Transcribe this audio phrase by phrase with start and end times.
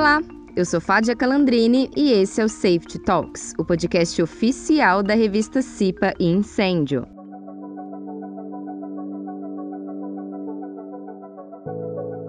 [0.00, 0.22] Olá,
[0.56, 5.60] eu sou Fádia Calandrini e esse é o Safety Talks, o podcast oficial da revista
[5.60, 7.06] CIPA e Incêndio.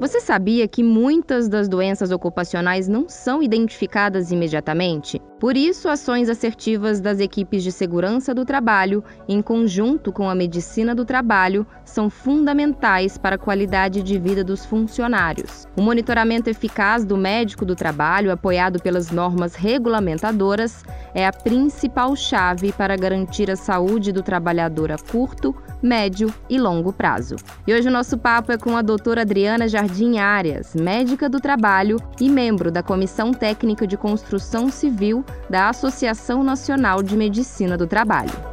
[0.00, 5.20] Você sabia que muitas das doenças ocupacionais não são identificadas imediatamente?
[5.42, 10.94] Por isso, ações assertivas das equipes de segurança do trabalho, em conjunto com a medicina
[10.94, 15.66] do trabalho, são fundamentais para a qualidade de vida dos funcionários.
[15.76, 22.72] O monitoramento eficaz do médico do trabalho, apoiado pelas normas regulamentadoras, é a principal chave
[22.72, 27.34] para garantir a saúde do trabalhador a curto, médio e longo prazo.
[27.66, 31.96] E hoje o nosso papo é com a doutora Adriana Jardim Arias, médica do trabalho
[32.20, 38.52] e membro da Comissão Técnica de Construção Civil da Associação Nacional de Medicina do Trabalho.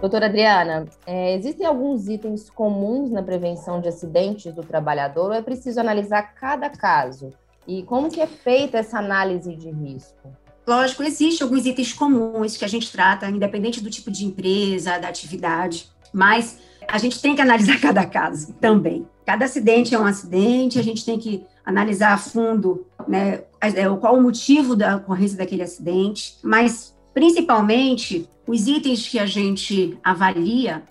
[0.00, 5.42] Doutora Adriana, é, existem alguns itens comuns na prevenção de acidentes do trabalhador ou é
[5.42, 7.30] preciso analisar cada caso?
[7.66, 10.28] E como que é feita essa análise de risco?
[10.66, 15.08] Lógico, existem alguns itens comuns que a gente trata, independente do tipo de empresa, da
[15.08, 19.06] atividade, mas a gente tem que analisar cada caso também.
[19.24, 24.16] Cada acidente é um acidente, a gente tem que analisar a fundo né, é, qual
[24.16, 30.84] o motivo da ocorrência daquele acidente, mas principalmente os itens que a gente avalia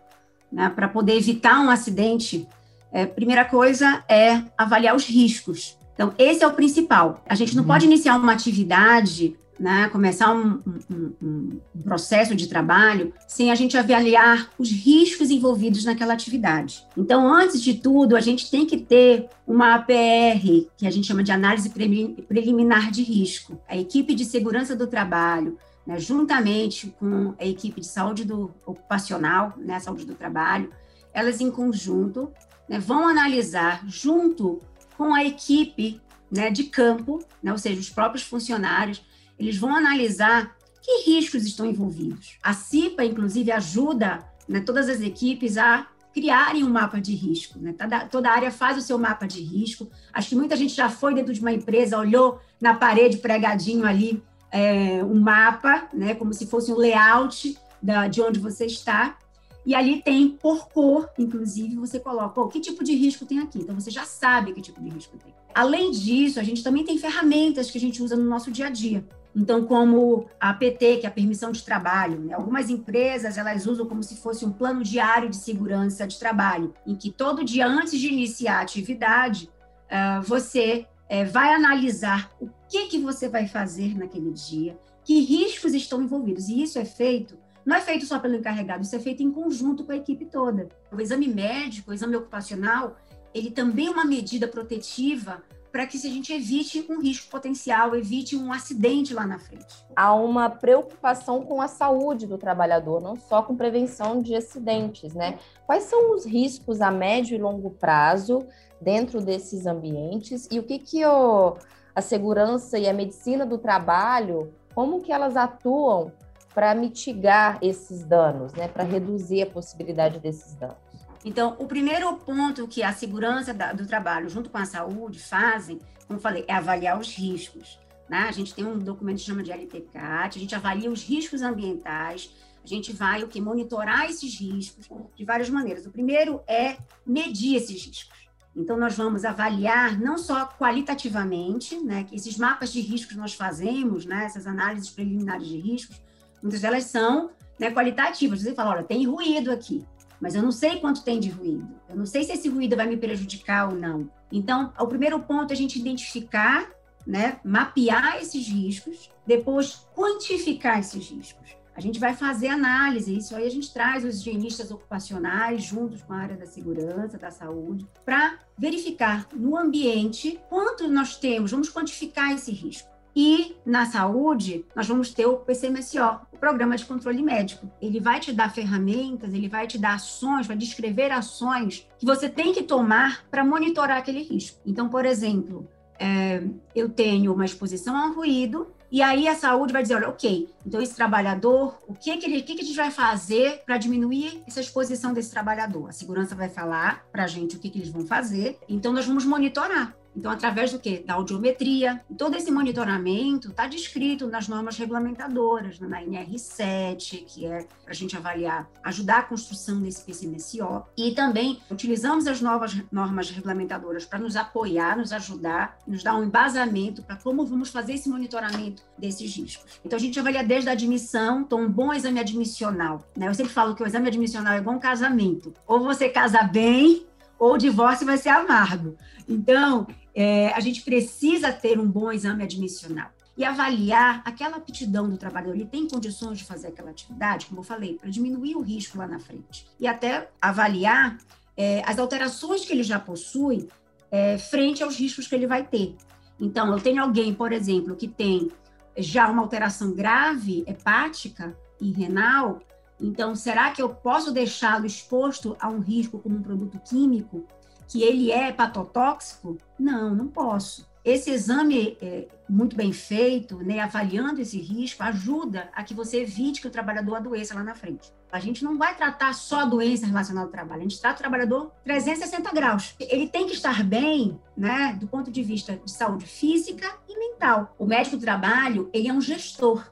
[0.51, 2.47] né, para poder evitar um acidente.
[2.91, 5.77] É, primeira coisa é avaliar os riscos.
[5.93, 7.23] Então, esse é o principal.
[7.27, 7.67] A gente não uhum.
[7.67, 10.61] pode iniciar uma atividade né, começar um,
[10.91, 16.85] um, um, processo de trabalho sem a gente avaliar os riscos envolvidos naquela atividade.
[16.97, 21.23] Então, antes de tudo, a gente tem que ter uma APR, que a gente chama
[21.23, 23.59] de análise preliminar de risco.
[23.67, 29.53] A equipe de segurança do trabalho, né, juntamente com a equipe de saúde do ocupacional,
[29.57, 30.69] né, saúde do trabalho,
[31.13, 32.29] elas em conjunto
[32.67, 34.59] né, vão analisar junto
[34.97, 39.01] com a equipe né, de campo, né, ou seja, os próprios funcionários,
[39.37, 42.37] eles vão analisar que riscos estão envolvidos.
[42.41, 47.59] A CIPA, inclusive, ajuda né, todas as equipes a criarem um mapa de risco.
[47.59, 47.73] Né?
[47.73, 49.89] Toda, toda área faz o seu mapa de risco.
[50.13, 54.23] Acho que muita gente já foi dentro de uma empresa, olhou na parede pregadinho ali
[54.51, 59.17] é, um mapa, né, como se fosse um layout da, de onde você está.
[59.65, 63.59] E ali tem por cor, inclusive, você coloca oh, que tipo de risco tem aqui.
[63.59, 65.33] Então você já sabe que tipo de risco tem.
[65.53, 68.69] Além disso, a gente também tem ferramentas que a gente usa no nosso dia a
[68.69, 69.05] dia.
[69.35, 72.33] Então, como a APT, que é a permissão de trabalho, né?
[72.33, 76.95] algumas empresas elas usam como se fosse um plano diário de segurança de trabalho, em
[76.95, 79.49] que todo dia antes de iniciar a atividade,
[79.85, 85.73] uh, você uh, vai analisar o que que você vai fazer naquele dia, que riscos
[85.73, 86.47] estão envolvidos.
[86.47, 89.83] E isso é feito não é feito só pelo encarregado, isso é feito em conjunto
[89.83, 90.69] com a equipe toda.
[90.91, 92.95] O exame médico, o exame ocupacional,
[93.33, 95.43] ele também é uma medida protetiva
[95.75, 99.85] para que a gente evite um risco potencial, evite um acidente lá na frente.
[99.93, 105.37] Há uma preocupação com a saúde do trabalhador, não só com prevenção de acidentes, né?
[105.65, 108.47] Quais são os riscos a médio e longo prazo
[108.79, 111.57] dentro desses ambientes e o que que o,
[111.93, 116.09] a segurança e a medicina do trabalho, como que elas atuam
[116.53, 118.69] para mitigar esses danos, né?
[118.69, 120.77] Para reduzir a possibilidade desses danos?
[121.25, 126.19] Então, o primeiro ponto que a segurança do trabalho, junto com a saúde, fazem, como
[126.19, 127.79] falei, é avaliar os riscos.
[128.07, 128.19] Né?
[128.19, 132.31] A gente tem um documento que chama de LTCAT, a gente avalia os riscos ambientais,
[132.63, 135.87] a gente vai o que monitorar esses riscos de várias maneiras.
[135.87, 138.29] O primeiro é medir esses riscos.
[138.55, 144.05] Então, nós vamos avaliar não só qualitativamente, né, que esses mapas de riscos nós fazemos,
[144.05, 145.99] né, essas análises preliminares de riscos,
[146.41, 148.43] muitas delas são né, qualitativas.
[148.43, 149.83] Você fala, olha, tem ruído aqui
[150.25, 151.69] mas eu não sei quanto tem de ruído.
[151.87, 154.09] Eu não sei se esse ruído vai me prejudicar ou não.
[154.31, 156.67] Então, o primeiro ponto é a gente identificar,
[157.05, 161.55] né, mapear esses riscos, depois quantificar esses riscos.
[161.75, 166.13] A gente vai fazer análise, isso aí a gente traz os higienistas ocupacionais juntos com
[166.13, 172.31] a área da segurança, da saúde, para verificar no ambiente quanto nós temos, vamos quantificar
[172.31, 172.89] esse risco.
[173.15, 177.71] E na saúde, nós vamos ter o PCMSO, o Programa de Controle Médico.
[177.81, 182.27] Ele vai te dar ferramentas, ele vai te dar ações, vai descrever ações que você
[182.27, 184.59] tem que tomar para monitorar aquele risco.
[184.65, 185.65] Então, por exemplo,
[185.97, 186.43] é,
[186.75, 190.81] eu tenho uma exposição ao ruído, e aí a saúde vai dizer, olha, ok, então
[190.81, 194.43] esse trabalhador, o que que, ele, o que, que a gente vai fazer para diminuir
[194.47, 195.89] essa exposição desse trabalhador?
[195.89, 199.05] A segurança vai falar para a gente o que, que eles vão fazer, então nós
[199.05, 199.95] vamos monitorar.
[200.15, 201.03] Então, através do quê?
[201.05, 202.01] Da audiometria.
[202.17, 208.15] Todo esse monitoramento está descrito nas normas regulamentadoras, na NR7, que é para a gente
[208.15, 210.83] avaliar, ajudar a construção desse PCMSO.
[210.97, 216.23] E também utilizamos as novas normas regulamentadoras para nos apoiar, nos ajudar, nos dar um
[216.23, 219.79] embasamento para como vamos fazer esse monitoramento desses riscos.
[219.83, 223.05] Então, a gente avalia desde a admissão, então, um bom exame admissional.
[223.15, 223.27] Né?
[223.27, 225.53] Eu sempre falo que o exame admissional é igual um casamento.
[225.67, 227.05] Ou você casa bem,
[227.37, 228.95] ou o divórcio vai ser amargo.
[229.27, 235.17] Então, é, a gente precisa ter um bom exame admissional e avaliar aquela aptidão do
[235.17, 235.55] trabalhador.
[235.55, 239.07] Ele tem condições de fazer aquela atividade, como eu falei, para diminuir o risco lá
[239.07, 239.67] na frente.
[239.79, 241.17] E até avaliar
[241.57, 243.67] é, as alterações que ele já possui
[244.09, 245.95] é, frente aos riscos que ele vai ter.
[246.39, 248.49] Então, eu tenho alguém, por exemplo, que tem
[248.97, 252.61] já uma alteração grave hepática e renal,
[252.99, 257.45] então, será que eu posso deixá-lo exposto a um risco como um produto químico,
[257.87, 259.57] que ele é hepatotóxico?
[259.77, 260.87] Não, não posso.
[261.03, 266.59] Esse exame é, muito bem feito, né, avaliando esse risco, ajuda a que você evite
[266.59, 268.11] que o trabalhador adoeça lá na frente.
[268.31, 271.19] A gente não vai tratar só a doença relacionada ao trabalho, a gente trata o
[271.19, 272.95] trabalhador 360 graus.
[272.99, 277.75] Ele tem que estar bem, né, do ponto de vista de saúde física e mental.
[277.77, 279.85] O médico do trabalho, ele é um gestor.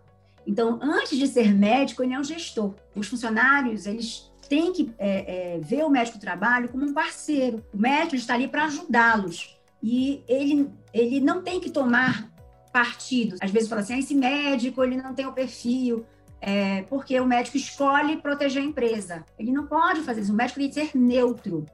[0.45, 2.74] Então, antes de ser médico, ele é um gestor.
[2.95, 7.63] Os funcionários, eles têm que é, é, ver o médico do trabalho como um parceiro.
[7.74, 9.57] O médico está ali para ajudá-los.
[9.81, 12.30] E ele, ele não tem que tomar
[12.72, 13.36] partido.
[13.42, 16.06] Às vezes fala assim, ah, esse médico, ele não tem o perfil,
[16.42, 19.25] é, porque o médico escolhe proteger a empresa.
[19.38, 20.34] Ele não pode fazer isso.
[20.34, 21.66] O médico tem que ser neutro.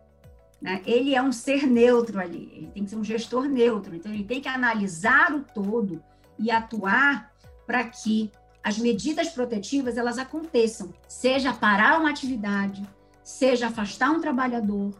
[0.61, 0.81] Né?
[0.85, 2.51] Ele é um ser neutro ali.
[2.53, 3.95] Ele tem que ser um gestor neutro.
[3.95, 6.03] Então, ele tem que analisar o todo
[6.37, 7.31] e atuar
[7.65, 8.31] para que
[8.69, 12.87] as medidas protetivas elas aconteçam, seja parar uma atividade,
[13.23, 14.93] seja afastar um trabalhador,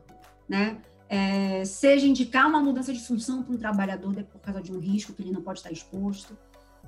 [0.48, 0.78] né?
[1.08, 5.14] É, seja indicar uma mudança de função para um trabalhador por causa de um risco
[5.14, 6.36] que ele não pode estar exposto,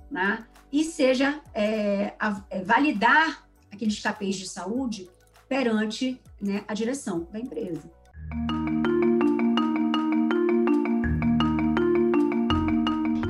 [0.10, 0.46] né?
[0.72, 5.08] E seja é, a, é, validar aqueles KPIs de saúde
[5.48, 7.92] perante né, a direção da empresa.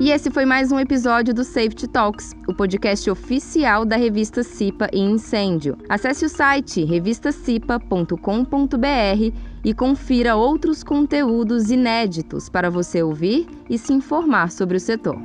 [0.02, 4.90] E esse foi mais um episódio do Safety Talks, o podcast oficial da revista CIPA
[4.92, 5.78] e Incêndio.
[5.88, 14.50] Acesse o site revistacipa.com.br e confira outros conteúdos inéditos para você ouvir e se informar
[14.50, 15.16] sobre o setor.